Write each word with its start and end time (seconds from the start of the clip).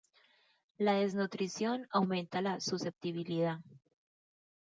La 0.79 0.95
desnutrición 0.95 1.87
aumenta 1.91 2.41
la 2.41 2.59
susceptibilidad. 2.59 3.59